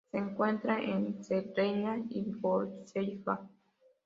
[0.11, 3.47] Se encuentra en Cerdeña y Córcega.